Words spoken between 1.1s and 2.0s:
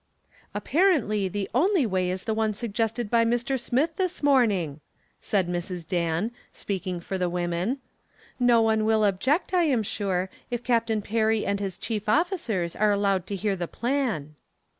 the only